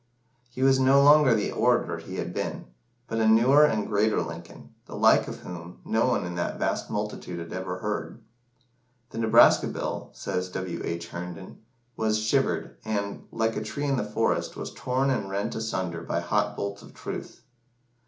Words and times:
He 0.49 0.63
was 0.63 0.79
no 0.79 0.99
longer 1.03 1.35
the 1.35 1.51
orator 1.51 1.99
he 1.99 2.15
had 2.15 2.33
been, 2.33 2.65
"but 3.07 3.19
a 3.19 3.27
newer 3.27 3.63
and 3.65 3.85
greater 3.85 4.19
Lincoln, 4.19 4.73
the 4.87 4.95
like 4.95 5.27
of 5.27 5.41
whom 5.41 5.79
no 5.85 6.07
one 6.07 6.25
in 6.25 6.33
that 6.33 6.57
vast 6.57 6.89
multitude 6.89 7.37
had 7.37 7.53
ever 7.53 7.77
heard." 7.77 8.19
"The 9.11 9.19
Nebraska 9.19 9.67
Bill," 9.67 10.09
says 10.13 10.49
W. 10.49 10.81
H. 10.83 11.09
Herndon, 11.09 11.59
"was 11.95 12.17
shivered, 12.19 12.77
and, 12.83 13.27
like 13.31 13.55
a 13.55 13.61
tree 13.63 13.87
of 13.89 13.97
the 13.97 14.03
forest, 14.03 14.57
was 14.57 14.73
torn 14.73 15.11
and 15.11 15.29
rent 15.29 15.53
asunder 15.53 16.01
by 16.01 16.19
hot 16.19 16.55
bolts 16.55 16.81
of 16.81 16.95
truth." 16.95 17.43